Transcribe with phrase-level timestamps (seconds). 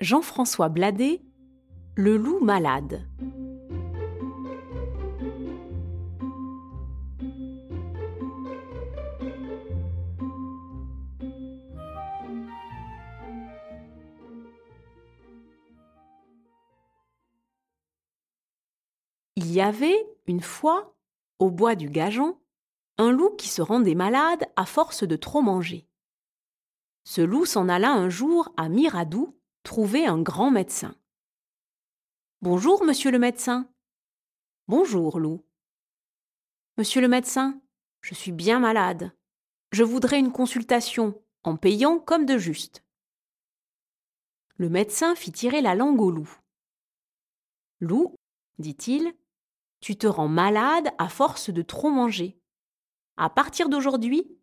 [0.00, 1.22] Jean-François Bladet,
[1.94, 3.06] Le loup malade.
[19.36, 19.94] Il y avait,
[20.26, 20.96] une fois,
[21.38, 22.36] au bois du Gageon,
[22.98, 25.86] un loup qui se rendait malade à force de trop manger.
[27.04, 30.94] Ce loup s'en alla un jour à Miradou trouver un grand médecin.
[32.42, 33.66] Bonjour, monsieur le médecin.
[34.68, 35.42] Bonjour, loup.
[36.76, 37.60] Monsieur le médecin,
[38.02, 39.12] je suis bien malade.
[39.72, 42.84] Je voudrais une consultation, en payant comme de juste.
[44.56, 46.30] Le médecin fit tirer la langue au loup.
[47.80, 48.14] Loup,
[48.58, 49.14] dit-il,
[49.80, 52.38] tu te rends malade à force de trop manger.
[53.16, 54.38] À partir d'aujourd'hui,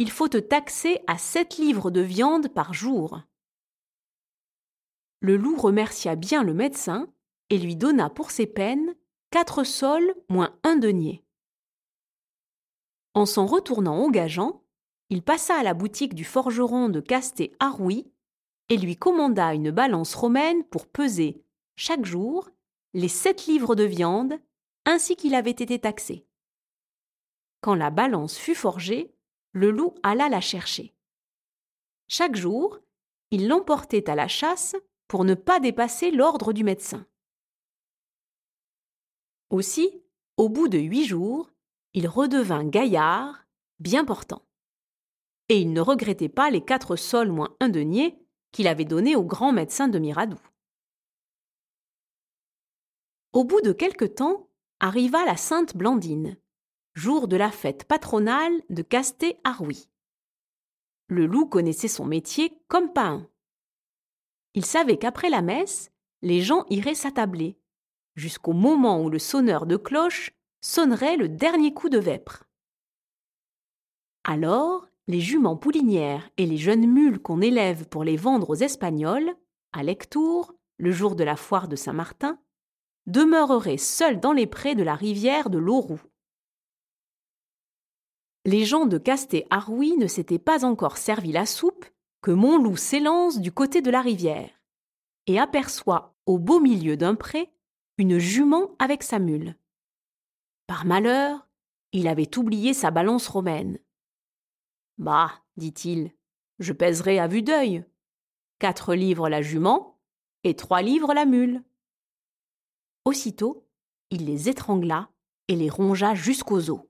[0.00, 3.22] il faut te taxer à sept livres de viande par jour.
[5.24, 7.08] Le loup remercia bien le médecin
[7.48, 8.94] et lui donna pour ses peines
[9.30, 11.24] quatre sols moins un denier.
[13.14, 14.62] En s'en retournant au gageant,
[15.08, 18.06] il passa à la boutique du forgeron de Casté Arouy
[18.68, 21.42] et lui commanda une balance romaine pour peser,
[21.74, 22.50] chaque jour,
[22.92, 24.38] les sept livres de viande
[24.84, 26.26] ainsi qu'il avait été taxé.
[27.62, 29.14] Quand la balance fut forgée,
[29.52, 30.94] le loup alla la chercher.
[32.08, 32.78] Chaque jour,
[33.30, 34.76] il l'emportait à la chasse
[35.08, 37.06] pour ne pas dépasser l'ordre du médecin.
[39.50, 40.02] Aussi,
[40.36, 41.50] au bout de huit jours,
[41.92, 43.46] il redevint gaillard,
[43.78, 44.42] bien portant.
[45.48, 48.18] Et il ne regrettait pas les quatre sols moins un denier
[48.50, 50.40] qu'il avait donnés au grand médecin de Miradou.
[53.32, 54.48] Au bout de quelque temps,
[54.80, 56.36] arriva la Sainte Blandine,
[56.94, 59.88] jour de la fête patronale de casté arouy
[61.08, 63.28] Le loup connaissait son métier comme pas un.
[64.54, 65.90] Il savait qu'après la messe,
[66.22, 67.58] les gens iraient s'attabler,
[68.14, 72.44] jusqu'au moment où le sonneur de cloche sonnerait le dernier coup de vêpres.
[74.24, 79.34] Alors, les juments poulinières et les jeunes mules qu'on élève pour les vendre aux Espagnols,
[79.72, 82.38] à Lectour, le jour de la foire de Saint-Martin,
[83.06, 86.00] demeureraient seuls dans les prés de la rivière de l'Auroux.
[88.46, 91.84] Les gens de Casté-Arouy ne s'étaient pas encore servi la soupe
[92.24, 94.48] que Montloup s'élance du côté de la rivière
[95.26, 97.52] et aperçoit au beau milieu d'un pré
[97.98, 99.58] une jument avec sa mule.
[100.66, 101.46] Par malheur,
[101.92, 103.78] il avait oublié sa balance romaine.
[104.96, 106.12] Bah, dit-il,
[106.60, 107.84] je pèserai à vue d'œil.
[108.58, 110.00] Quatre livres la jument
[110.44, 111.62] et trois livres la mule.
[113.04, 113.68] Aussitôt,
[114.08, 115.10] il les étrangla
[115.48, 116.86] et les rongea jusqu'aux os.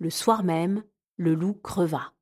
[0.00, 0.82] Le soir même,
[1.16, 2.12] le loup creva.